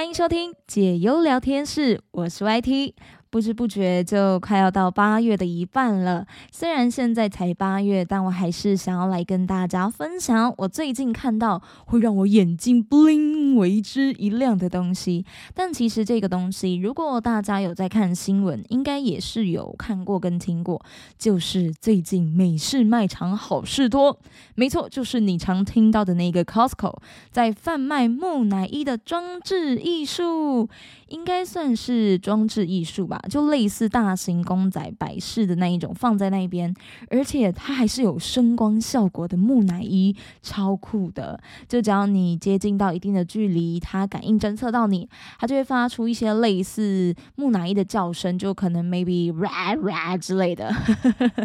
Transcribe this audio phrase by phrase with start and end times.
[0.00, 2.94] 欢迎收听解忧聊天室，我是 YT。
[3.30, 15.24] 不知不觉就快要到八月的一半了，虽然现在才八月，但我还是想要来跟大家分享我最近看到会让我眼睛 bling 为之一亮的东西。
[15.54, 20.84] 但其实这个东西，如果大家有在看新闻，应该也是有看过跟听过，
[21.16, 24.18] 就是最近美式卖场好事多，
[24.56, 26.96] 没错，就是你常听到的那个 Costco
[27.30, 30.68] 在贩卖木乃伊的装置艺术，
[31.10, 33.20] 应该算是装置艺术吧。
[33.28, 36.74] 就类似大型公仔摆饰的那一种，放在那边，
[37.10, 41.38] 而且它还是有声光效果的木乃伊，超酷的。
[41.68, 50.72] 就只要你接近到一定的距离，它感应侦测到你，它就会发出一些类似木乃伊的叫声，就可能 maybe ra ra 之类的。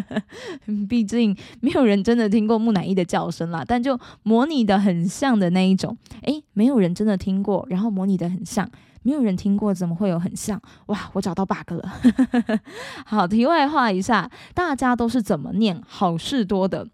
[0.88, 5.96] 毕竟没有人真的听过木乃伊的叫声啦，但就模拟的很像的那一种。
[6.22, 8.70] 诶，没有人真的听过，然后模拟的很像。
[9.06, 10.60] 没有人听过，怎么会有很像？
[10.86, 11.92] 哇，我找到 bug 了。
[13.06, 16.84] 好，题外话一下，大家都是怎么念好事多的？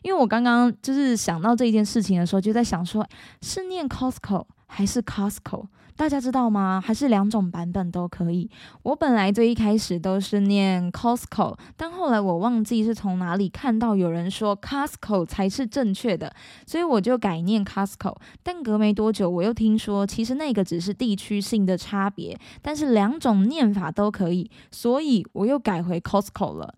[0.00, 3.06] 因为我刚刚就是想到这一件事情的时候，就在想说，
[3.42, 5.66] 是念 Costco 还是 Costco？
[5.98, 6.80] 大家知道吗？
[6.82, 8.48] 还是两种版本都可以。
[8.84, 16.32] 我本来最一开始都是念 Costco，但后来我忘记是从哪里看到有人说 Costco 才是正确的，
[16.64, 18.14] 所以我就改念 Costco。
[18.44, 26.76] 但隔没多久，我又听说其实那个只是地区性的差别，但是两种念法都可以，所以我又改回 Costco 了。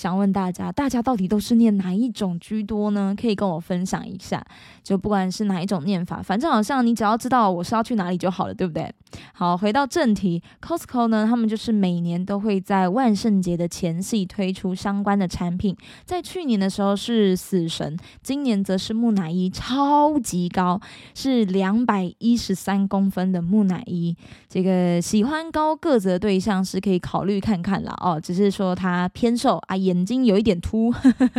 [0.00, 3.14] 想问大家，大家到底都是念哪一种居多呢？
[3.20, 4.42] 可以跟我分享一下。
[4.82, 8.90] 就不管是哪一种念法，反正好像你只要知道我是要去哪里就好了，对不对？
[9.34, 15.76] 好，回到正题，Costco 呢，他们就是每年都会在万圣节的前夕推出相关的产品。
[16.06, 20.80] 在去年的时候是死神，今年则是木乃伊，超级高，
[21.14, 24.16] 是两百一十三公分的木乃伊。
[24.48, 29.76] 这个喜欢高个子的对象是可以考虑看看了哦，只是说他偏瘦啊。
[29.90, 30.94] 眼睛有一点凸，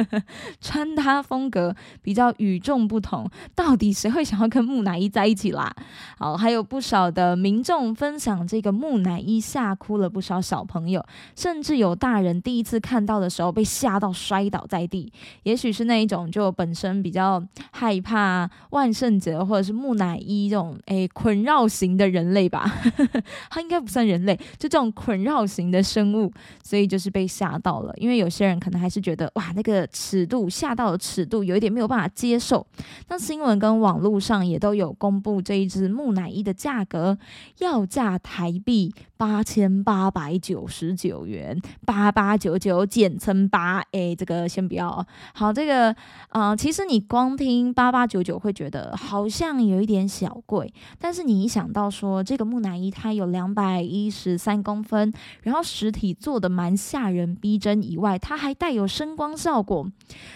[0.59, 5.73] 穿搭风格比较与众不同，到底谁会想要跟木乃伊在一起啦？
[6.17, 11.01] 好，还有不少的民众分享这个木乃伊吓哭了不少小朋友，
[11.33, 15.11] 甚至有大人第一次看到的时候被吓到摔倒在地。
[15.43, 17.41] 也许是那一种就本身比较
[17.71, 22.69] 害怕万圣节或者是木乃伊这种诶捆绕型的人类吧，
[23.49, 26.29] 他应该不算人类，就这种捆绕型的生物，
[26.63, 28.30] 所以就是被吓到了，因为有。
[28.31, 32.65] 有些人可能还是觉得哇，那个尺度吓到了尺度有一点没有办法接受。
[33.09, 37.17] 那新闻跟网络上也都有公布这一只木乃伊的价格，
[37.57, 41.55] 要价台币八千八百九十九元，
[41.85, 44.15] 八八九九简称八 A。
[44.15, 45.05] 这个先不要。
[45.35, 45.95] 好，这个
[46.29, 59.87] 呃，其实你光听八八九九会觉得好像有一点小贵，但是你一想到说这个木乃伊它有两百一十三公分，然后实体做的蛮吓人逼真以外，它还带有声光效果，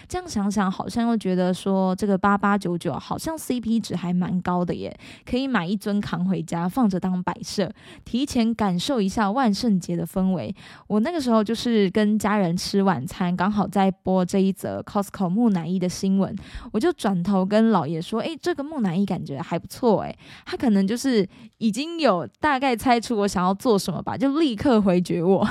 [0.07, 7.71] 这样想想好像又觉得说这个八八九九好像 CP 值还蛮高的耶，可以买一尊扛回家放着当摆设，
[8.03, 10.53] 提前感感受一下万圣节的氛围。
[10.87, 16.35] 我那个时候就是跟家人吃晚餐，刚好在播这一则 Costco 木乃伊的新闻，
[16.73, 21.25] 我就转头跟老爷说：“诶，这个木乃伊感觉还不错诶。”他可能就是
[21.59, 25.47] 已经有大概猜出我想要做什么吧，就立刻回绝我。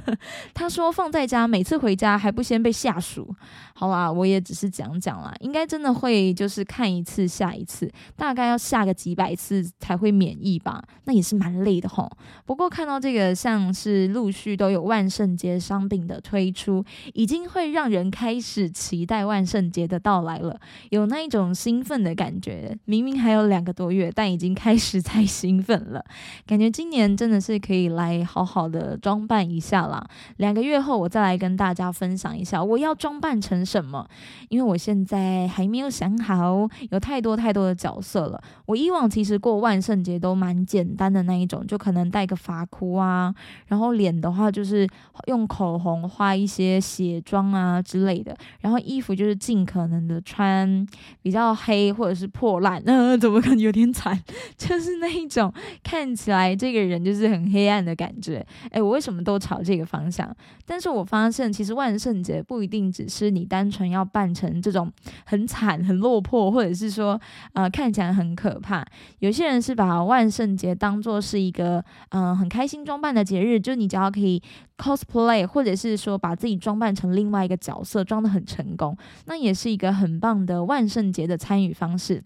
[0.52, 1.76] 他说放在家每次。
[1.76, 3.32] 回家还不先被下属？
[3.78, 12.10] 好啦，我也只是讲讲啦，应该真的会就是看一次下一次，大概要下个几百次才会免疫吧，那也是蛮累的吼。
[12.44, 16.84] 不过看到这个像是陆续都有万圣节商品的推出，
[17.14, 20.58] 已经会让人开始期待万圣节的到来了，
[20.90, 22.76] 有那一种兴奋的感觉。
[22.86, 26.04] 明明还有两个多月，但已经开始在兴奋了，
[26.46, 30.04] 感觉今年真的是可以来好好的装扮一下啦。
[30.38, 31.76] 两个月后我再来跟大。
[31.76, 34.08] 家分享一下，我要装扮成什么？
[34.48, 38.40] 因为我现在还没有想好，有太多太多的角色了。
[38.66, 43.34] 我以往其实过万圣节都蛮简单的那一种，就可能戴个发箍啊，
[43.66, 44.88] 然后脸的话就是
[45.26, 50.86] 用口红画一些血妆啊之类的，然后衣服就是尽可能的穿
[51.22, 54.16] 比较黑或者是破烂，呃，怎么可能有点惨？
[54.56, 55.52] 就是那一种
[55.82, 58.46] 看起来这个人就是很黑暗的感觉。
[58.70, 60.32] 哎，我为什么都朝这个方向？
[60.64, 61.46] 但是我发现。
[61.56, 64.92] 其实万圣节不一定只是你单纯要扮成这种
[65.24, 67.18] 很惨、很落魄，或者是说
[67.54, 68.84] 呃看起来很可怕。
[69.20, 74.42] 有些人是把万圣节当做是一个嗯很开心装扮的节日，就你只要可以
[74.76, 78.94] cosplay，或者是说把自己装扮成另外一个角色，装的很成功，
[79.24, 82.22] 那也是一个很棒的万圣节的参与方式。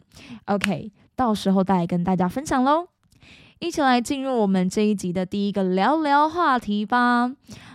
[0.46, 2.88] OK，到时候再来跟大家分享喽。
[3.60, 7.30] 一起来进入我们这一集的第一个聊聊话题吧。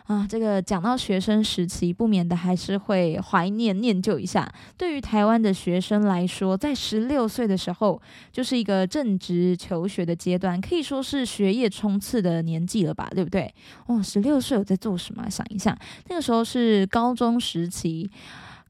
[0.08, 4.52] 啊，这个讲到学生时期，不免的还是会怀念念旧一下。
[4.76, 8.02] 对于台湾的学生来说，在十六岁的时候，
[8.32, 13.54] 就是一个正值求学的阶段，可以说是学业冲刺的年纪了吧，对不对？
[13.86, 15.30] 哦，十六岁我在做什么？
[15.30, 15.78] 想一下，
[16.10, 18.10] 那个时候是高中时期。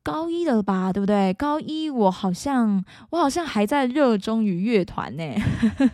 [0.06, 1.34] 高一的吧，对不对？
[1.34, 5.24] 高一我好像我好像还在热衷于乐团呢，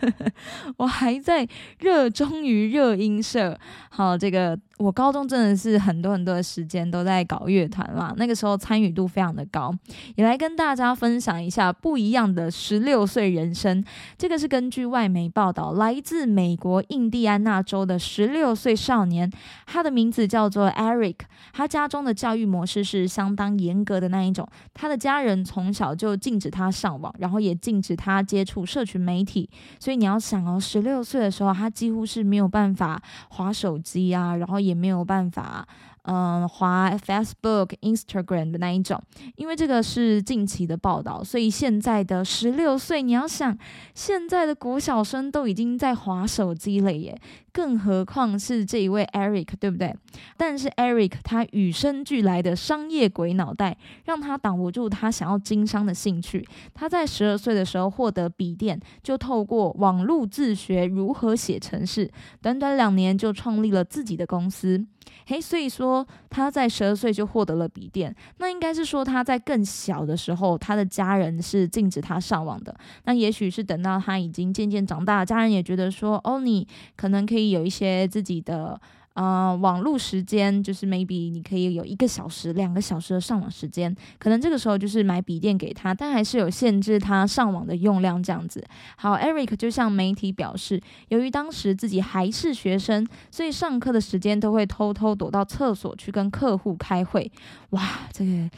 [0.76, 1.48] 我还在
[1.80, 3.58] 热衷于热音社。
[3.90, 4.60] 好，这个。
[4.82, 9.72] 我高中真的是很多很多的时间都在搞乐团啦，那个时候参与度非常的高，
[10.16, 13.84] 也来跟大家分享一下不一样的十六岁人生。
[14.18, 19.32] 这个是根据外媒报道，来自美国印第安纳州的十六岁少年，
[19.68, 21.18] 他的名字叫做 Eric。
[21.54, 29.48] 他家中的教育模式是相当严格的那一种，他的家人从小就禁止他上网，然后也禁止他接触社群媒体。
[29.80, 33.00] 所以你要想哦，十六岁的时候，他几乎是没有办法
[33.30, 34.71] 划手机啊，然后也。
[34.72, 35.68] 也没有办法。
[36.04, 39.00] 嗯，滑 Facebook、Instagram 的那一种，
[39.36, 43.56] 因为这个是近期的报道，所以现在的十六岁，你要想，
[43.94, 47.16] 现在的国小生都已经在滑手机了耶，
[47.54, 49.96] 更何况是这一位 Eric，对不对？
[50.38, 56.44] 但是 Eric 他与生俱来的商业鬼脑袋，让他挡不住他想要经商的兴趣。
[56.74, 62.10] 他在十二岁的时候获得笔电，就透过网络自学如何写程式，
[62.42, 64.84] 短短两年就创立了自己的公司。
[65.26, 72.76] 嘿，所以说他在十二岁就获得了笔电，那应该是说他在更小的时候，他的家人是禁止他上网的。
[73.06, 78.80] 那也许是等到他已经渐渐长大，家人也觉得说，哦，你可能可以有一些自己的。
[79.14, 88.66] 呃，网络时间就是 maybe 你可以有一个小时、两个小时的上网时间，可能这个时候就是买笔电给他，但还是有限制他上网的用量这样子。
[88.96, 97.32] 好，Eric 就向媒体表示，由于当时自己还是学生，所以上课的时间都会偷偷躲到厕所去跟客户开会。
[97.72, 97.82] 哇，
[98.14, 98.50] 这个。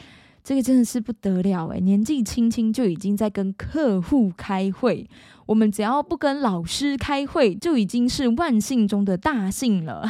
[0.43, 5.09] 这个真的是不得了诶，年纪轻轻就已经在跟客户开会。
[5.45, 10.07] 我们只要不跟老师开会，就已经是万幸中的大幸了。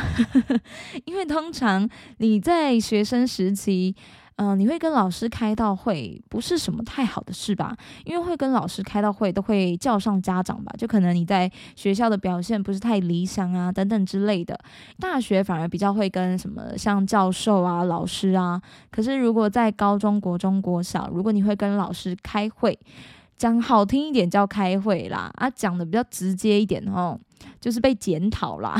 [1.06, 3.95] 因为通常你在学生时期。
[4.38, 7.75] 嗯，你会跟老师开到会，不是什么太好的事吧？
[8.03, 10.74] 因为会跟老师开到会，都会叫上家长吧？
[10.77, 14.59] 就可能你在学校的表现不是太理想啊，等等之类的。
[15.00, 18.62] 大学反而比较会跟什么像教授啊、老师啊。
[18.89, 22.77] 可是如果在高中国中国小，如果你会跟老师开会，
[23.38, 27.19] 讲好听一点叫开会啦，啊，讲的比较直接一点哦。
[27.60, 28.80] 就是被检讨啦，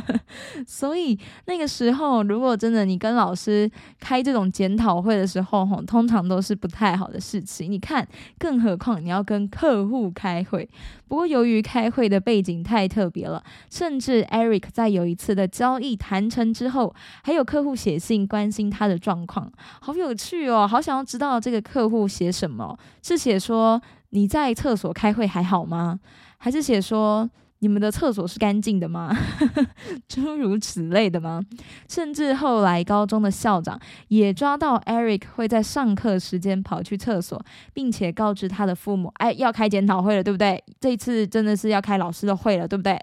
[0.66, 3.70] 所以那个时候，如果真的你跟老师
[4.00, 7.70] 开这种检讨会的时候，吼，通常都是不太好的事情。
[7.70, 8.06] 你看，
[8.38, 10.68] 更何况你要跟客户开会。
[11.06, 23.80] 不过，由于开会的背景太特别了，甚至 Eric 在有一次的交易谈成之后，还有客户写信关心他的状况，好有趣哦，好想要知道这个客户写什么，是写说
[24.10, 26.00] 你在厕所开会还好吗？
[26.38, 27.28] 还是写说？
[27.64, 29.16] 你们的厕所是干净的吗？
[30.06, 31.40] 诸如此类的吗？
[31.88, 40.62] 甚至后来高中的校长也抓到 Eric 会在上课时间跑去厕所，并且告知他的父母：“哎，要开检讨会了，对不对？
[40.78, 42.98] 这次真的是要开老师的会了，对不对？”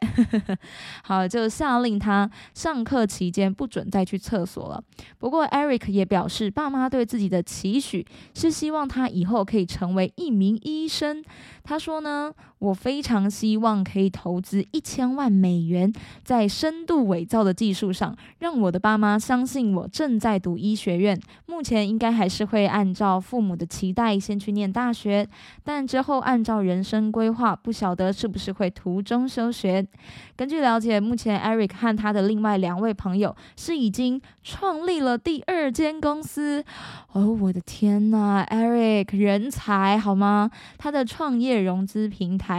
[1.01, 4.83] 好，就下令他上课期间不准再去厕所了。
[5.17, 8.05] 不过 Eric 也表示，爸妈对自己的期许
[8.36, 11.24] 是希望他以后可以成为一名医生。
[11.63, 12.31] 他说呢
[12.62, 15.91] ：“我非常希望可以投资。”一千万美元
[16.24, 21.20] 在深度伪造的技术上，让我的爸妈相信我正在读医学院。
[21.48, 25.27] 目前应该还是会按照父母的期待先去念大学，
[25.63, 29.86] 但之后按照人生规划，不晓得是不是会途中休学。
[30.36, 36.63] 根据了解，目前 Eric 和他的另外两位朋友是已经创立了第二间公司。
[37.12, 40.50] 哦，我的天呐，Eric 人才好吗？
[40.77, 42.50] 他的创业融资平台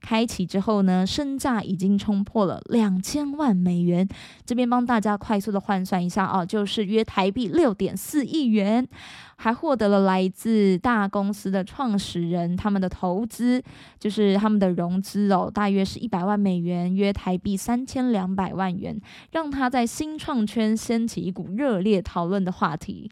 [0.00, 4.08] 开启之后呢，身价已经冲破了两千万美元，
[4.44, 8.86] 这边帮大家快速的换算一下啊，就是约台币六点四亿元，
[9.36, 13.62] 还获得了来自大公司的创始人他们的投资，
[13.98, 19.00] 就是他们的融资哦，大约是一百万美元，约台币三千两百万元，
[19.32, 23.10] 让他在新创圈掀起一股热烈讨论的话题。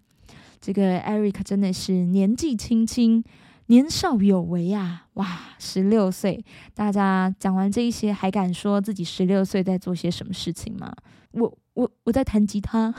[0.60, 3.24] 这个 Eric 真的是年纪轻轻。
[3.68, 5.06] 年少有为啊！
[5.14, 5.26] 哇，
[5.58, 6.44] 十六岁，
[6.74, 10.92] 大家讲完这一些，还敢说自己十六岁在做些什么事情吗？
[11.32, 12.92] 我我我在弹吉他，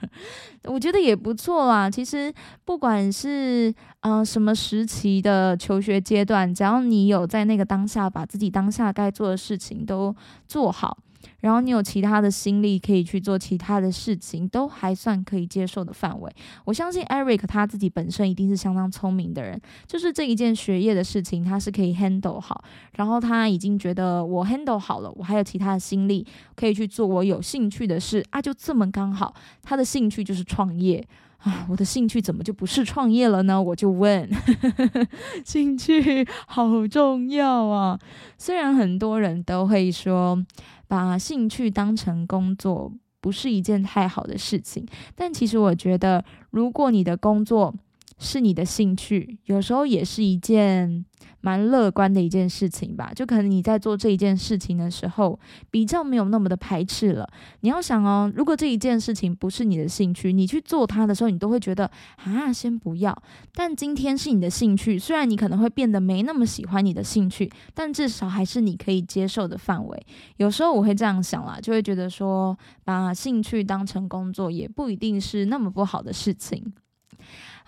[0.64, 1.90] 我觉得也不错啦。
[1.90, 2.32] 其实
[2.64, 10.14] 不管是啊什么时期的求学阶段，只要你有在那个当下把自己当下该做的事情都
[10.48, 10.96] 做好。
[11.40, 16.32] 然后你有其他的心力可以去做其他的事情，都还算可以接受的范围。
[16.64, 22.64] 我相信 Eric 他自己本身一定是相当聪明的人，就是这一件学业的事情他是可以 handle 好。
[22.94, 31.06] 然后他已经觉得我 handle 好了，我还有其他的心力可以去做我有兴趣的事啊，就这么刚好，他的兴趣就是创业
[31.38, 31.66] 啊。
[31.68, 33.62] 我的兴趣怎么就不是创业了呢？
[33.62, 34.28] 我就问，
[35.44, 37.98] 兴趣好重要啊。
[38.38, 40.44] 虽然很多人都会说。
[40.88, 47.74] 把兴趣当成工作不是一件太好的事情，但其实我觉得，如果你的工作，
[48.18, 51.04] 是你的兴趣，有时候也是一件
[51.46, 53.12] 蛮乐观的一件事情吧。
[53.14, 55.38] 就可能你在做这一件事情的时候，
[55.70, 57.24] 比较没有那么的排斥了。
[57.60, 63.16] 你要想哦，如果这一件事情不是你的兴趣，你去做它的时候，你都会觉得啊，先不要。
[63.54, 70.06] 但今天是你的兴趣，虽然你可能会变得没那么喜欢你的兴趣，但至少还是你可以接受的范围。
[70.38, 76.72] 有时候我会这样想啦，就会觉得说，把兴趣当成工作，也不一定是那么不好的事情。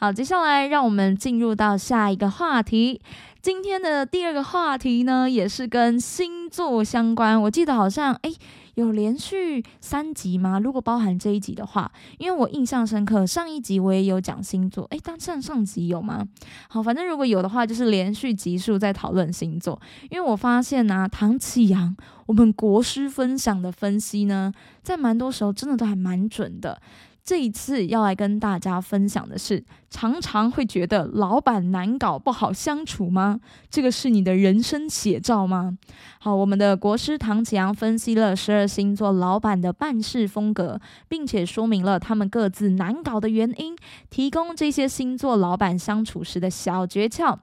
[0.00, 3.00] 好，接下来让我们进入到下一个话题。
[3.42, 7.42] 今天的第二个话题呢，也是跟星座相关。
[7.42, 8.32] 我记得好像诶
[8.74, 10.60] 有连续三集吗？
[10.60, 14.84] 如果包含这一集的话，因为我印象深刻，上一集我也有讲星座。
[14.90, 16.24] 诶，但上上集有吗？
[16.68, 19.80] 好，反正如果有的话，就是连续集数在讨论星座。
[20.10, 26.80] 因为我发现呢，唐启阳我们国师分享的分析呢，在蛮多时候真的都还蛮准的。
[27.28, 33.38] 这一次要来跟大家分享的是，常常会觉得老板难搞、不好相处吗？
[33.68, 35.76] 这个是你的人生写照吗？
[36.20, 43.76] 好，我们的国师唐启阳分析了十二星座老板的办事风格，并且说明了他们各自难搞的原因，
[44.08, 47.36] 提供这些星座老板相处时的小诀窍，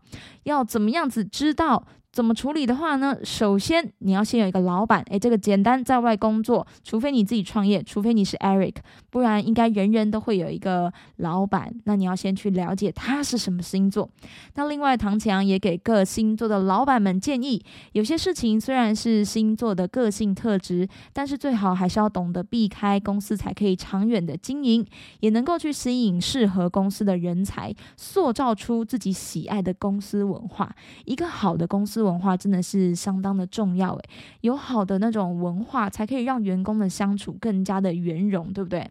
[0.45, 1.85] 要怎么样子知道？
[2.15, 3.17] 怎么处理的话呢？
[3.25, 8.75] 首先，你要先有一个老板，诶，这个简单，在外工作，除非你自己创业，除非你是 Eric，
[9.09, 11.75] 不然应该人人都会有一个老板。
[11.83, 14.09] 那你要先去了解他是什么星座。
[14.53, 24.87] 那另外，唐强也给各星座的老板们建议，有些事情虽然是星座的个性特质，但是最好还是要懂得避开，公司才可以长远的经营，
[25.19, 30.73] 也能够去吸引适合公司的人才，塑造出自己喜爱的公司文化。
[31.03, 32.04] 一个好的公司。
[32.05, 34.09] 文化真的是相当的重要，诶，
[34.41, 38.89] 有好的那种文化，才可以让员工的相处更加的圆融，对不对？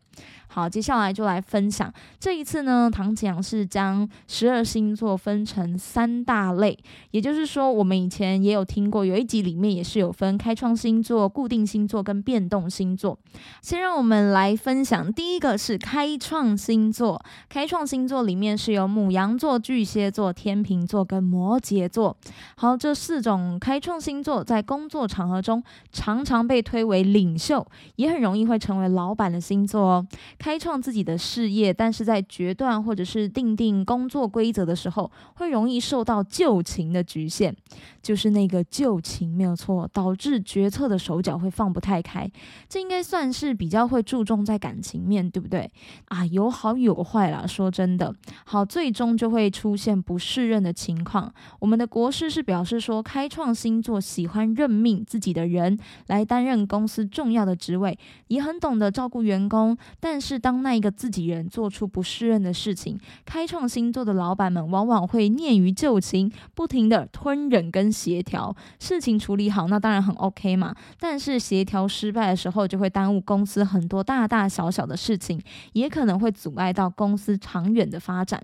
[0.54, 1.92] 好，接下来就来分享。
[2.20, 6.78] 这一次呢，唐启阳是将十二星座分成三大类，
[7.11, 13.18] 也就是说，我们以前也有听过，有一集里面也是有分开创星座、固定星座跟变动星座。
[13.62, 17.20] 先让我们来分享，第一个是开创星座。
[17.49, 22.16] 开创星座里面是有母羊座、巨蟹座、天秤座跟摩羯座。
[22.54, 30.06] 好，这四种开创星座在工作场合中常常被推为领袖，也很容易会成为老板的星座哦。
[30.45, 37.55] 开创自己的事业，但是在决断或者是定定工作规则的时候，会容易受到旧情的局限，
[38.03, 42.31] 就是那个旧情没有错，导致决策的手脚会放不太开。
[42.69, 45.73] 这应该算是比较会注重在感情面对不对？
[46.09, 47.47] 啊，有好有坏啦。
[47.47, 51.33] 说真的，好，最终就会出现不适任的情况。
[51.59, 57.99] 我们的国师是表示说，开创星座喜欢任命自己的人来担任公司重要的职位，
[58.29, 60.40] 也很懂得照顾员工，但是。
[60.45, 68.54] 当那一个自己人做出不适任的事情，开创星座的老板们往往会念于旧情，不停的吞忍跟协调。
[68.78, 70.75] 事情处理好，那当然很 OK 嘛。
[71.00, 75.40] 但是协调失败的时候，就会耽误公司很多大大小小的事情，
[75.73, 78.38] 也可能会阻碍到公司长远的发展。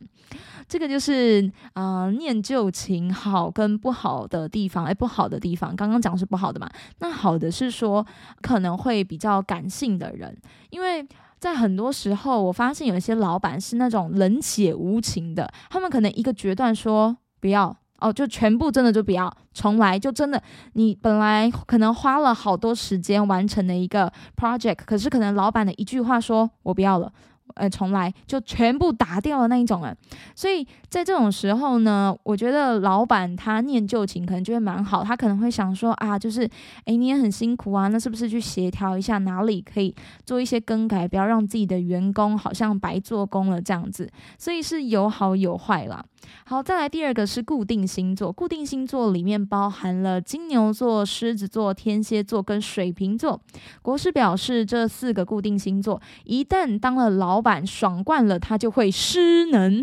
[0.66, 4.86] 这个就是啊，念旧情好跟不好的地方。
[4.86, 6.70] 哎，不好的地方，刚刚讲是不好的嘛？
[7.00, 8.06] 那好的是说
[8.40, 10.34] 可能会比较感性的人，
[10.70, 11.06] 因为。
[11.40, 20.42] 在很多时候，我发现有一些老板是那种冷血无情的，他们可能一个决断说不要哦，就全部真的就不要重来，就真的
[20.74, 27.10] 你本来可能花了好多时间完成的一个 project，可是可能老板的一句话说我不要了。
[27.54, 29.94] 呃，重来就全部打掉的那一种啊，
[30.34, 36.48] 所以在这种时候呢，我觉得老板他念旧情可能就会蛮好，他可能会想说啊，就是
[36.84, 46.04] 哎你也很辛苦啊，那是不是去协调一下哪里可以做一些更改，不要让自己的员工好像白做工了这样子，所以是有好有坏啦。
[46.44, 53.40] 好，再来第二个是固定星座，固定星座里面包含了金牛座、狮子座、天蝎座跟水瓶座。
[53.82, 59.82] 国师表示，这四个固定星座一旦当了老板，爽惯了，他就会失能。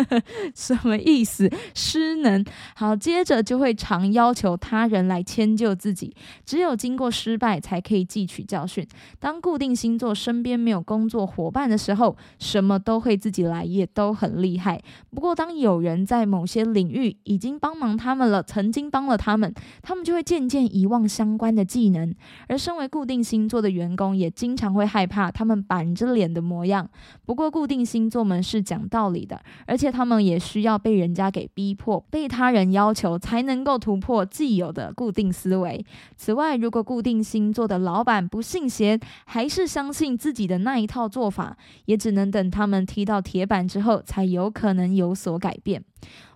[0.54, 1.50] 什么意思？
[1.74, 2.44] 失能。
[2.74, 6.14] 好，接着就会常要求他人来迁就自己，
[6.44, 8.86] 只有经过失败才可以汲取教训。
[9.18, 14.80] 当固定星座身边没有工作伙伴的时候，什么都会自己来，也都很厉害。
[15.10, 19.52] 不过，当有有人在某些领域已经帮忙他们了，曾经帮了他们，
[19.82, 22.14] 他们就会渐渐遗忘相关的技能。
[22.46, 26.88] 而身为固定星座的员工，也经常会害怕他们板着脸的模样。
[27.26, 35.84] 不过，固定星座们是讲道理的，而且他们也需要被人家给逼迫，被他人要求，才能够突破既有的固定思维。
[36.16, 45.82] 此外，如果固定星座的老板不信邪，还是相信自己的那一套做法，也只能等他们踢到铁板之后，才有可能有所改变。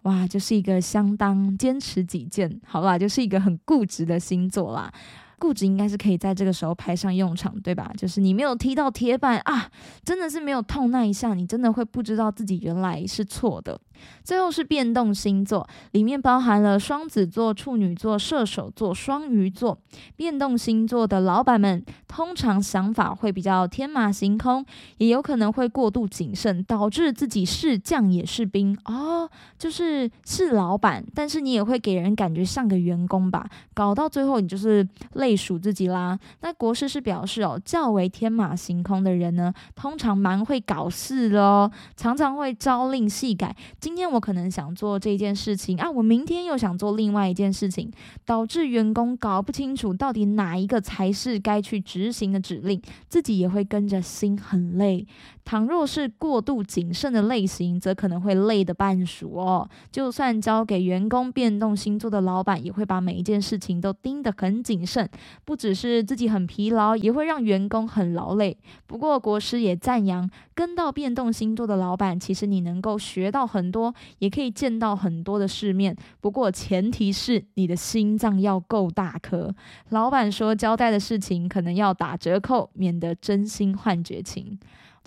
[0.02, 4.92] 哇，就是一个相当坚持己见，好吧，就是一个很固执的星座啦。
[5.38, 7.92] 固执应该是可以在这个时候派上用场，对吧？
[7.96, 9.70] 就是你没有踢到铁板啊，
[10.02, 13.80] 真的是没有痛那一下，你真的会不知道自己原来是错的。
[14.22, 19.78] 最后是变动星座，里面包含了双子座、处女座、射手座、双鱼座。
[20.16, 24.64] 变动星座的老板们通常想法会比较天马行空，
[24.98, 29.28] 也有可能会过度谨慎，导致自己是将也是兵哦，
[29.58, 36.18] 就是是老板，但是你也会给人感觉像个员工吧，搞到最后你就是累数自己啦。
[36.40, 43.54] 那国师是表示哦，较为天马行空的人呢，通常蛮会搞事的哦，常常会朝令夕改。
[43.88, 47.90] 今天我可能想做这件事情啊，我明天又想做另外一件事情，
[48.26, 55.06] 导致员工搞不清楚到底哪一个才是该去执行的指令，自己也会跟着心很累。
[55.48, 59.66] 倘若是过度谨慎的类型，则可能会累得半熟哦。
[59.90, 65.08] 就算交给员工变动星座的老板，也会把每一件事情都盯得很谨慎，
[65.46, 68.58] 不只是自己很疲劳，也会让员工很劳累。
[68.86, 75.96] 不过国师也赞扬，跟到变动星座的老板，其实你能够学到很多，也可以见到很多的世面。
[76.20, 79.54] 不过前提是你的心脏要够大颗。
[79.88, 84.58] 老板说交代的事情，可能要打折扣，免得真心换绝情。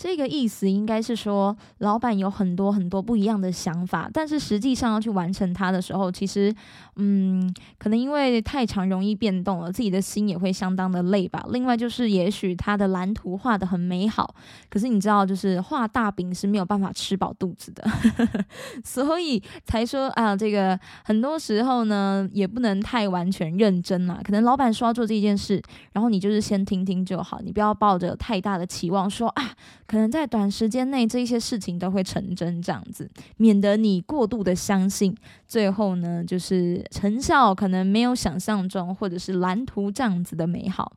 [0.02, 6.52] 这个意思应该是说，老板有很多很多不一样的想法，但是实际上要去完成它的时候，其实，
[6.96, 11.46] 嗯，可能因为太长容易变动了，自己的心也会相当的累吧。
[11.50, 14.34] 另外就是，也许他的蓝图画的很美好，
[14.68, 17.88] 可是你知道，就是画大饼是没有办法吃饱肚子的，
[18.82, 24.20] 所以才说啊，这个很多时候呢，也不能太完全认真啦。
[24.24, 25.62] 可能老板说要做这件事，
[25.92, 29.50] 然后你就是先听听就好，你不要抱着太大的期望说啊。
[29.92, 35.14] 可能在短时间内，这些事情都会成真，这样子，免得你过度的相信，
[35.46, 40.94] 最后呢，就是成效可能没有想象中，或者是蓝图这样子的美好。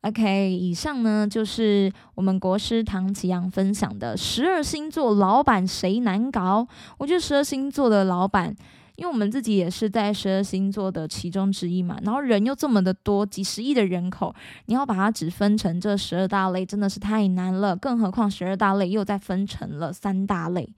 [0.00, 6.66] OK，以上呢就是我们国师唐启阳分享的十二星座老板谁难搞？
[6.98, 8.56] 我觉得十二星座的老板。
[8.96, 14.34] 因为我们自己也是在十二星座的其中之一嘛，然后人又这么的多，几十亿的人口，
[14.66, 17.76] 你要把它只分成这十二大类，真的是太难了。
[17.76, 20.68] 更何况十二大类又再分成了三大类，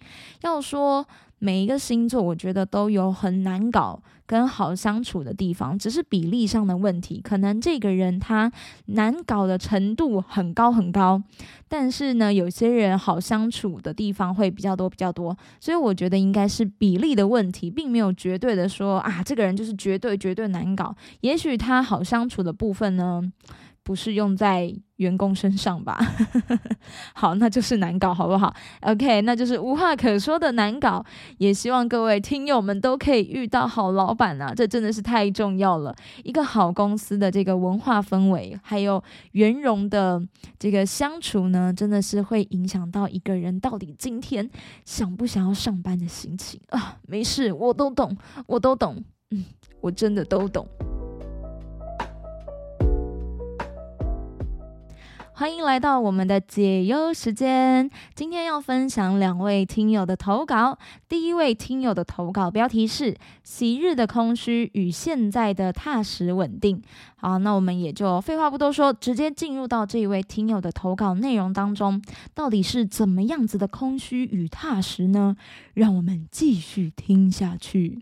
[0.42, 1.06] 要说。
[1.38, 7.20] 每一个星座，我觉得都有很难搞跟好相处的地方，只是比例上的问题。
[7.22, 8.50] 可能这个人他
[8.86, 11.22] 难搞的程度很高很高，
[11.68, 15.36] 但是呢，有些人好相处的地方会比较多比较多。
[15.60, 20.94] 所以我觉得应该是比例的问题，并没有绝对的说啊，这个人就是绝对绝对难搞。
[21.20, 23.22] 也许他好相处的部分呢。
[23.86, 25.96] 不是用在员工身上吧？
[27.14, 31.04] 好，那就是难搞，好不好？OK，那就是无话可说的难搞。
[31.38, 35.94] 也希望各位听友们都可以遇到好老板啊，这真的是太重要了。
[36.24, 39.00] 一个好公司的这个文化氛围，还有
[39.32, 40.20] 圆融的
[40.58, 44.50] 这个相处呢，真的是会影响到一个人到底今天
[44.84, 46.96] 想不想要上班的心情啊。
[47.06, 48.16] 没事，我都懂，
[48.48, 49.44] 我都懂，嗯，
[49.80, 50.66] 我真的都懂。
[55.38, 57.90] 欢迎来到我们的解忧时间。
[58.14, 60.78] 今天要分享两位听友的投稿。
[61.10, 66.82] 第一位听友的投稿标题是“昔日的空虚与现在的踏实稳定”。
[67.20, 72.00] 好，那我们也就废话不多说，直接进入到这一位听友的投稿内容当中。
[72.32, 75.36] 到底是怎么样子的空虚与踏实呢？
[75.74, 78.00] 让我们继续听下去。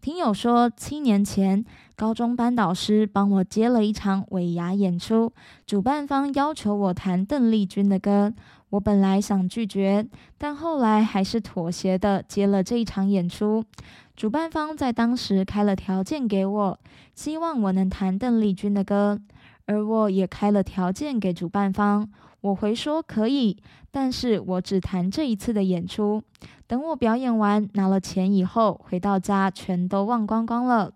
[0.00, 1.64] 听友说，七年前。
[1.96, 5.32] 高中班导师帮我接了一场尾牙演出，
[5.66, 8.34] 主办方要求我弹邓丽君的歌，
[8.68, 10.06] 我本来想拒绝，
[10.36, 13.64] 但后来还是妥协的接了这一场演出。
[14.14, 16.78] 主办方在当时开了条件给我，
[17.14, 19.18] 希望我能弹邓丽君的歌，
[19.64, 22.06] 而我也开了条件给主办方。
[22.42, 23.56] 我回说可以，
[23.90, 26.22] 但是我只弹这一次的演出。
[26.66, 30.92] 等我表演完拿了钱以后，回到家全都忘光光了。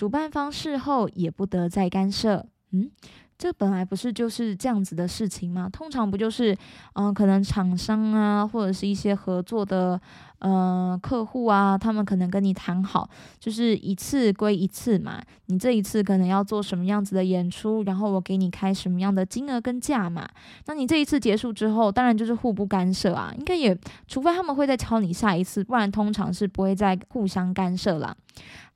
[0.00, 2.46] 主办方事后也不得再干涉。
[2.70, 2.90] 嗯。
[3.36, 5.66] 这本来不是就是这样子的事情吗？
[5.70, 6.54] 通常不就是，
[6.92, 9.98] 嗯，可能厂商啊，或者是一些合作的，
[10.40, 13.08] 呃，客户啊，他们可能跟你谈好，
[13.38, 15.22] 就是一次归一次嘛。
[15.46, 20.28] 你这一次可能要做什么样子的演出，然后我给你开什么样的金额跟价嘛。
[20.66, 23.32] 那你这一次结束之后，当然就是互不干涉啊。
[23.38, 23.74] 应该也，
[24.06, 28.14] 除非他们会再敲你下一次，不然通常是不会再互相干涉啦。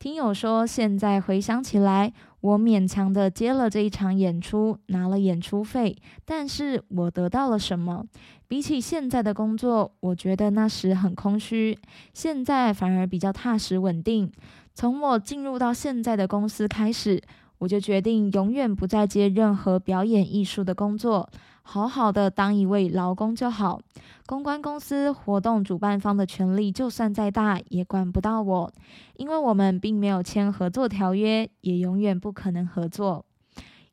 [0.05, 2.13] 听友说，现在回想起来。
[2.43, 8.05] 我勉强的接了这一场演出，拿了演出费，但是我得到了什么？
[8.47, 11.79] 比起现在的工作，我觉得那时很空虚，
[12.13, 14.31] 现在反而比较踏实稳定。
[14.75, 17.23] 从我进入到现在的公司开始，
[17.57, 21.31] 我就决定永远不再接任何表演艺术的工作。
[21.67, 23.81] 好好的当一位劳工就好。
[24.27, 28.73] 公关公司活动主办方的权力就算再大，也管不到我，
[29.17, 33.25] 因为我们并没有签合作条约，也永远不可能合作。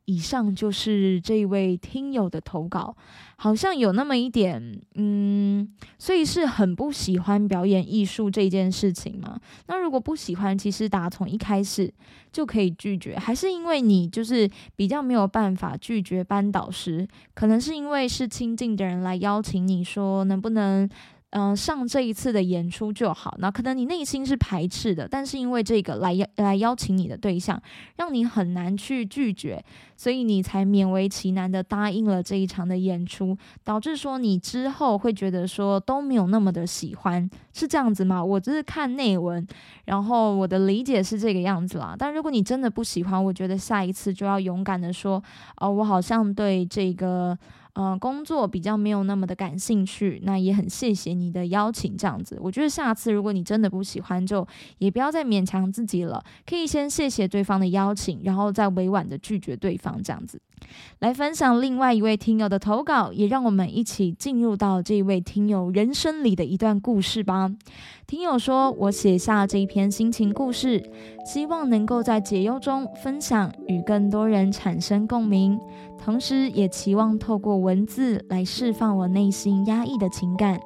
[0.06, 2.96] 以上就是这位听友的投稿，
[3.36, 9.40] 好像有那么一点，嗯，所以是很不喜欢表演艺术这件事情嘛？
[9.66, 11.92] 那如果不喜欢，其实打从一开始
[12.32, 17.06] 就可以拒绝，还是因为你就是比较没有办法拒绝班导师？
[17.34, 20.88] 可能是因为是亲近的人来邀请你说能不能？
[21.32, 23.34] 嗯，上这一次的演出就好。
[23.38, 27.60] 那可能你内心是排斥的，但是因为这个来邀来邀请你的对象，
[27.96, 29.64] 让你很难去拒绝，
[29.96, 38.22] 所以你才勉为其难的答应了这一场的演出，导致说你之后会觉得说都没有那么的喜欢，是这样子吗？
[38.22, 39.46] 我只是看内文，
[39.86, 41.96] 然后我的理解是这个样子啦。
[41.98, 45.22] 但如果你真的不喜欢，我觉得下一次就要勇敢的说，
[45.56, 47.38] 哦，我好像对这个。
[47.74, 60.38] 呃，工作比较没有那么的感兴趣，那也很谢谢你的邀请，这样子，我觉得下次如果你真的不喜欢，就也不要再勉强自己了，可以先谢谢对方的邀请，然后再委婉的拒绝对方，这样子。
[60.98, 67.50] 来分享另外一位听友的投稿，也让我们一起进入到这位听友人生里的一段故事吧。
[68.06, 70.82] 听友说：“我写下这一篇心情故事，
[71.24, 75.58] 希望能够在解忧中分享，与更多人产生共鸣，
[75.98, 80.60] 同时也期望透过文字来释放我内心压抑的情感。”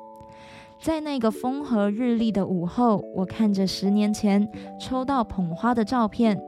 [0.81, 4.49] 在那个风和日丽的午后，我看着十年前
[4.81, 6.41] 抽到捧花的照片。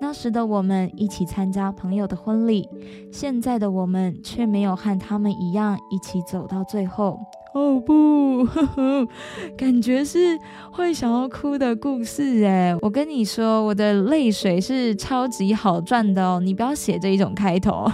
[0.00, 2.68] 那时的我们一起参加朋友的婚礼，
[3.12, 7.18] 现在的我们却没有和他们一样一起走到最后。
[7.54, 9.08] 哦不，呵呵，
[9.56, 10.38] 感觉是
[10.72, 12.74] 会想要哭的故事哎！
[12.80, 17.90] 我跟你说，我的泪水是超级好赚的哦，你不要写这一种开头。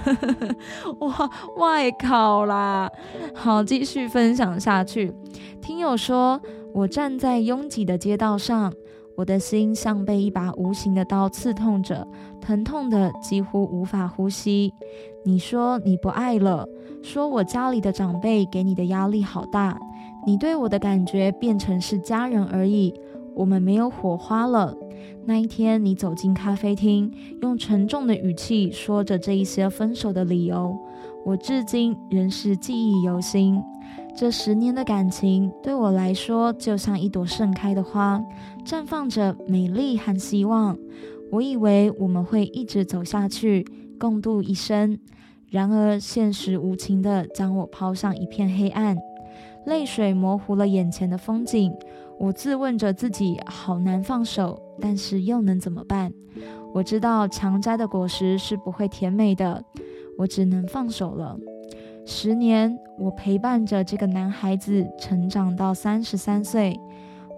[1.01, 2.89] 哇，外考啦！
[3.35, 5.13] 好，继续分享下去。
[5.61, 6.41] 听友说，
[6.73, 8.73] 我站在拥挤的街道上。
[9.17, 12.07] 我的心像被一把无形的刀刺痛着，
[12.41, 14.73] 疼痛的几乎无法呼吸。
[15.25, 16.65] 你说你不爱了，
[17.03, 19.79] 说我家里的长辈给你的压力好大，
[20.27, 22.93] 你对我的感觉变成是家人而已，
[23.35, 24.77] 我们没有火花了。
[25.25, 30.77] 那一天，你走进咖啡厅，用沉重的语气说着这一些分手的理由，
[31.25, 33.63] 我至今仍是记忆犹新。
[34.17, 38.21] 这十年的感情对我来说，就像一朵盛开的花，
[38.65, 40.77] 绽放着美丽和希望。
[41.31, 43.65] 我以为我们会一直走下去，
[43.99, 44.99] 共度一生。
[45.51, 48.97] 然而，现实无情地将我抛向一片黑暗，
[49.65, 51.73] 泪水模糊了眼前的风景。
[52.19, 56.13] 我自问着自己，好难放手，但是又能怎么办？
[56.75, 59.65] 我知道强摘的果实是不会甜美的，
[60.19, 61.37] 我只能放手了。
[62.05, 66.79] 十年，我陪伴着这个男孩子成长到三十三岁。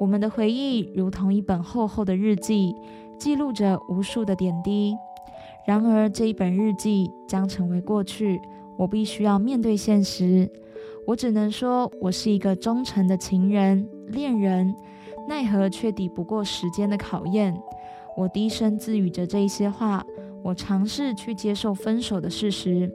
[0.01, 2.75] 我们的回忆如同一本厚厚的日记，
[3.19, 4.97] 记录着无数的点滴。
[5.67, 8.41] 然而，这一本日记将成为过去，
[8.77, 10.51] 我必须要面对现实。
[11.07, 14.75] 我只能说，我是一个忠诚的情人、恋人，
[15.29, 17.55] 奈何却抵不过时间的考验。
[18.17, 20.05] 我低声自语着这一些话，
[20.43, 22.91] 我尝试去接受分手的事实。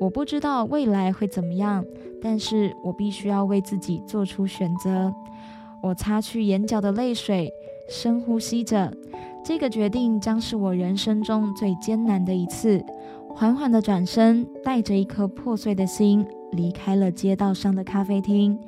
[0.00, 1.84] 我不知道未来会怎么样，
[2.20, 5.12] 但是我必须要为自己做出选择。
[5.82, 7.50] 我擦去眼角的泪水，
[7.88, 8.92] 深呼吸着。
[9.46, 12.84] 这个决定将是我人生中最艰难的一次。
[13.28, 18.58] 缓缓的转身，带着一颗破碎的心，离开了街道上的咖啡厅。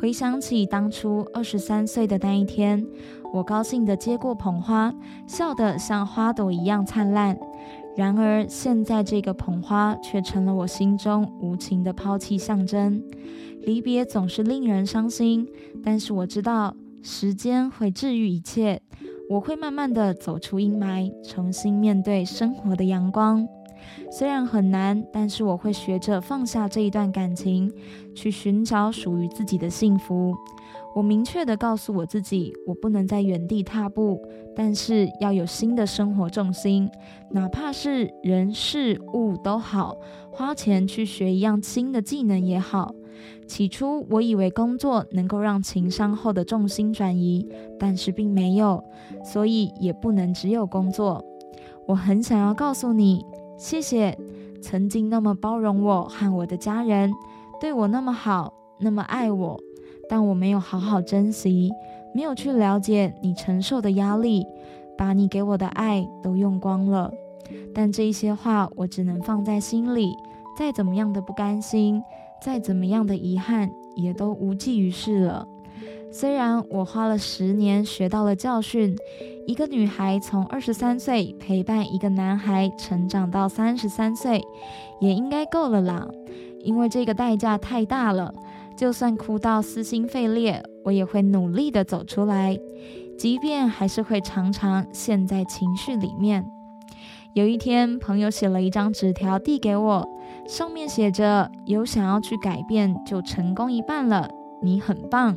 [0.00, 2.86] 回想起当初二十三岁的那一天，
[3.34, 4.94] 我高兴地接过捧花，
[5.26, 7.38] 笑得像花朵一样灿烂。
[7.94, 13.02] 然而现在这个捧花却成了我心中无情的抛弃象征。
[13.60, 15.46] 离别总是令人伤心，
[15.84, 18.80] 但是我知道时间会治愈一切，
[19.28, 23.46] 我会慢慢的走出阴霾，重新面对生活的阳光。
[24.10, 27.72] 虽然很难，但是我会学着放下这一段感情，
[28.14, 30.34] 去寻找属于自己的幸福。
[30.94, 34.20] 我明确的告诉我自己，我不能在原地踏步，
[34.54, 36.88] 但是要有新的生活重心，
[37.30, 39.96] 哪怕是人事物都好，
[40.30, 42.94] 花钱去学一样新的技能也好。
[43.46, 47.46] 起初我以为工作能够让情商后的重心转移，
[47.78, 48.82] 但是并没有，
[49.24, 51.24] 所以也不能只有工作。
[51.86, 53.24] 我很想要告诉你。
[53.56, 54.18] 谢谢
[54.60, 57.12] 曾经那么包容我和我的家人，
[57.60, 59.60] 对我那么好，那么爱我，
[60.08, 61.70] 但我没有好好珍惜，
[62.12, 64.44] 没有去了解你承受的压力，
[64.98, 67.12] 把你给我的爱都用光了。
[67.72, 70.16] 但这一些话我只能放在心里，
[70.58, 72.02] 再怎么样的不甘心，
[72.44, 75.48] 再怎么样的遗憾，也都无济于事了。
[76.12, 78.94] 虽然我花了十年学到了教训，
[79.46, 84.42] 一个女孩从二十三岁陪伴一个男孩成长到三十三岁，
[85.00, 86.06] 也应该够了啦。
[86.62, 88.34] 因为这个代价太大了，
[88.76, 92.58] 就算哭到撕心肺裂，我也会努力的走出来，
[93.18, 96.44] 即便还是会常常陷在情绪里面。
[97.32, 100.08] 有一天，朋友写了一张纸条递给我，
[100.46, 104.28] 上面写着：“有想要去改变，就成功一半了。”
[104.62, 105.36] 你很棒，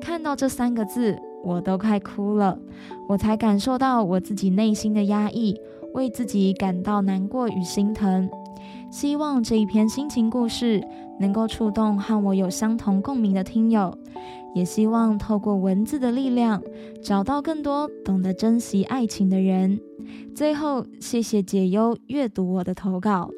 [0.00, 2.58] 看到这三个字，我都快哭了。
[3.08, 5.58] 我才感受到我自己内心的压抑，
[5.94, 8.28] 为自己感到难过与心疼。
[8.90, 10.86] 希望这一篇心情故事
[11.18, 13.96] 能够触动和我有相同共鸣的听友，
[14.54, 16.62] 也希望透过文字的力量，
[17.02, 19.80] 找到更多懂得珍惜爱情的人。
[20.34, 23.30] 最后，谢谢解忧阅读我的投稿。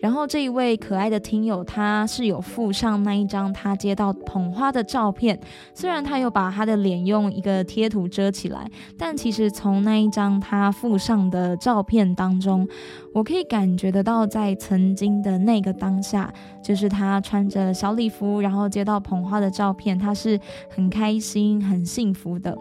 [0.00, 5.38] 然后这一位可爱的听友，他是有附上那一张他接到捧花的照片，
[5.74, 12.66] 虽然他有把他的脸用一个贴图遮起来，但其实从那一张他附上的照片当中，
[13.12, 22.56] 我可以感觉得到，在曾经的那个当下，就是他穿着小礼服，然后接到捧花的照片，他是很开心、很幸福的。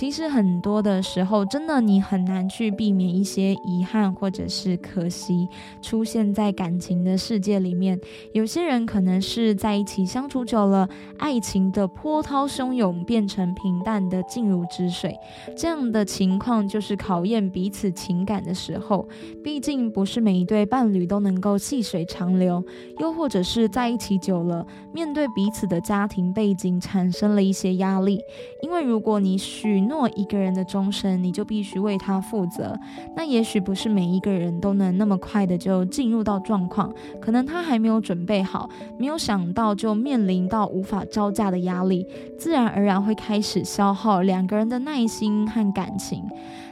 [0.00, 5.46] 其实很多的时候，真的你很难去避免一些遗憾或者是可惜
[5.82, 8.00] 出现在感情的世界里面。
[8.32, 15.14] 有些人可能是在一起相处久了，爱情的波涛汹涌变成平淡的静如止水，
[15.54, 19.06] 这样的情况就是考验彼此情感的时候。
[19.44, 22.64] 毕竟不是每一对伴侣都能够细水长流，
[23.00, 28.18] 又或者是在一起久了，面对彼此的家庭背景产生了一些压力。
[28.62, 32.74] 因为如果你许诺一个人的终身，你就必须为他负责。
[33.14, 42.06] 那也许不是每一个人都能那么快的就进入到状况，可能他还没有准备好，没有想到就面临到无法招架的压力，
[42.38, 46.24] 自然而然会开始消耗两个人的耐心和感情。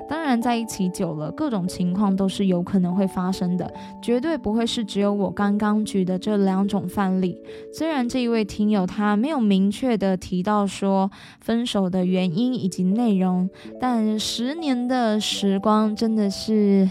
[0.08, 7.40] 当然，在一起久了，各种情况都是有可能会发生的，绝对不会是只有我刚刚举的这两种范例。
[7.72, 13.48] 虽然这一位听友他没有明确的提到说分手的原因以及内容，
[13.80, 16.90] 但十年的时光真的是，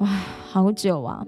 [0.00, 1.24] 哇，好久啊！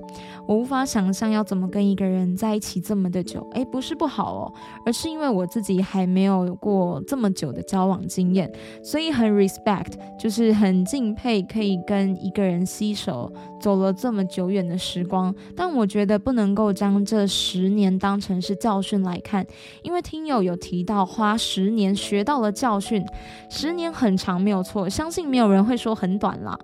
[0.47, 4.53] 我无法想象要怎么跟一个人在一起这么的久，诶，不是不好哦，
[4.85, 8.51] 而是因为我自己还没有过这么久的交往经验，
[8.83, 15.35] 所以很 respect，就是很敬佩可以跟一个人携手走了这么久远的时光。
[15.57, 19.45] 但我觉得不能够将这十年当成是教训来看，
[19.83, 23.05] 因为听友有提到花十年学到了教训，
[23.51, 26.57] 十年很长没有错，相信没有人会说很短啦，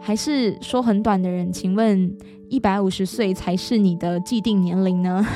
[0.00, 2.16] 还是说很短的人，请问？
[2.54, 5.26] 一百五十岁才是你的既定年龄呢？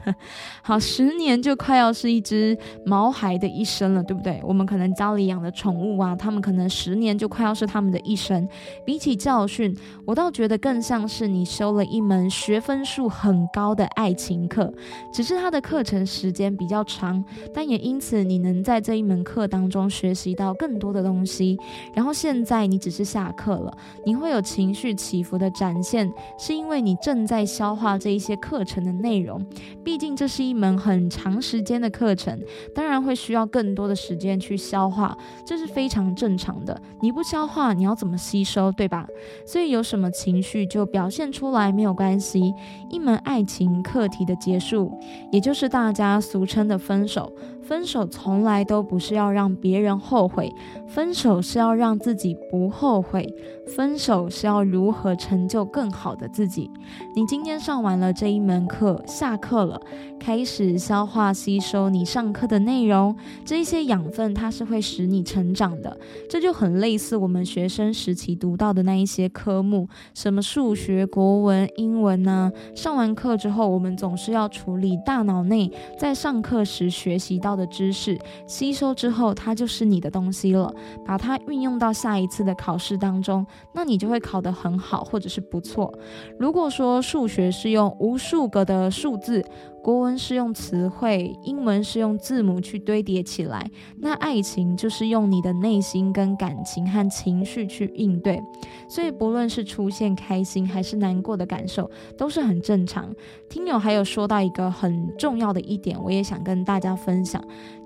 [0.64, 2.56] 好，十年就快要是一只
[2.86, 4.40] 毛孩的一生了，对不对？
[4.42, 8.48] 我们可能家里养的宠物啊，他们可能十年就快要是他们的一生。
[8.86, 14.72] 比起教训，我倒觉得更像是你修了一门学分数很高的爱情课，
[15.12, 21.58] 只是它的课程时间比较长，但也因此你能在这一门课当中学习到更多的东西。
[21.94, 26.61] 然后现在你只是下课了，你会有情绪起伏的展现，是因。
[26.62, 29.44] 因为你正在消化这一些课程的内容，
[29.82, 32.40] 毕竟这是一门很长时间的课程，
[32.72, 36.80] 当然会需要更多的时间去消化，这是非常正常的。
[37.00, 39.08] 你不消化，你要怎么吸收，对吧？
[39.44, 42.54] 所以有什么情绪就表现出来没有关系。
[42.88, 44.96] 一门爱情课题的结束，
[45.32, 47.32] 也就是大家俗称的分手。
[47.72, 50.52] 分手从来都不是要让别人后悔，
[50.86, 53.26] 分手是要让自己不后悔，
[53.74, 56.70] 分手是要如何成就更好的自己。
[57.16, 59.80] 你今天上完了这一门课，下课了，
[60.20, 65.96] 开始消化吸收你上课的内容，这些养分它是会使你成长的。
[66.28, 72.52] 这就很类似我们学生时期读到的那一些科目，什么数学、国文、英文呐。
[72.74, 77.61] 上完课之后，我们总是要处理大脑内在上课时学习到的。
[77.66, 80.72] 知识吸收之后，它就是你的东西了。
[81.04, 85.92] 把它运用到下一次的考试当中，那你就会考得很好，或者是不错。
[86.38, 89.44] 如果说数学是用无数个的数字。
[89.82, 93.68] 国文是用词汇，英文是用字母去堆叠起来。
[93.98, 98.40] 那爱情就是用你的内心跟感情和情绪去应对。
[98.88, 103.12] 所以不论是出现开心还是难过的感受，都是很正常。
[103.48, 107.42] 听友还有说到一个很重要的一点，我也想跟大家分享，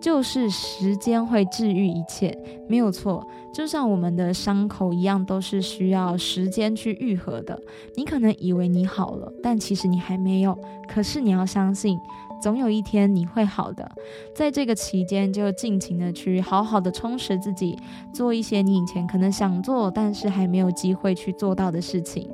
[0.06, 2.32] 就是时间会治愈一切，
[2.68, 3.26] 没有错。
[3.52, 7.60] 就像我们的伤口一样，都是需要时间去愈合的。
[7.96, 10.56] 你可能以为你好了，但其实你还没有。
[10.86, 11.98] 可是你要相信。
[12.40, 13.90] 总有一天你会好的，
[14.34, 17.76] 在这个期间就尽情的去好好的充实自己，
[18.12, 22.28] 做一些你以前可能想做但是还没有机会去做到的事情。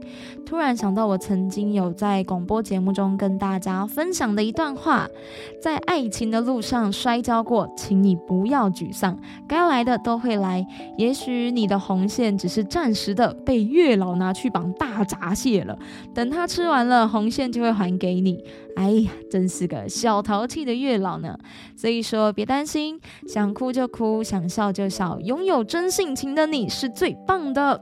[0.44, 5.08] 突然想到我曾经有在广播节目中跟大家分享的一段话：
[5.62, 10.66] 在爱情的路上摔跤过，请你不要沮丧，该来的都会来。
[10.98, 15.78] 也许你的红线只是暂时的，被月老拿去绑大闸蟹了，
[16.12, 18.44] 等他吃完了，红线就会还给你。
[18.76, 21.36] 哎呀，真是个小淘气的月老呢！
[21.76, 27.80] 所以说，别担心，想哭就哭，想笑就笑，拥有真性情的你是最棒的。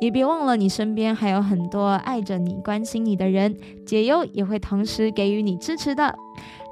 [0.00, 6.14] 也别忘了，你身边还有很多爱着你、关心你的人，解忧也会同时给予你支持的。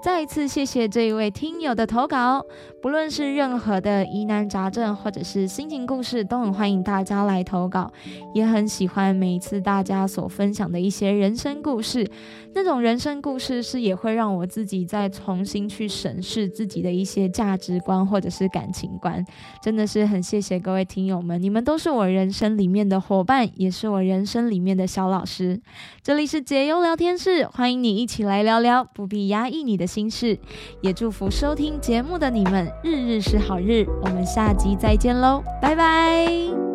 [0.03, 2.45] 再一次谢谢这一位听友的投稿，
[2.85, 7.91] 不论是任何的疑难杂症或者是心情故事，都很欢迎大家来投稿，
[8.35, 12.07] 也很喜欢每一次大家所分享的一些人生故事。
[12.53, 19.25] 那种人生故事是也会让我自己再重新去审视自己的一些价值观或者是感情观，
[19.63, 25.59] 真的是很谢谢各位听友们，你们都是我人生里面的伙伴，也是我人生里面的小老师。
[26.03, 30.39] 这里是解忧聊天室，欢迎你一起来聊聊，不必压抑你的心事，
[30.83, 33.87] 也祝福收听节目的你们日日是好日。
[34.03, 36.74] 我们下集再见喽，拜拜。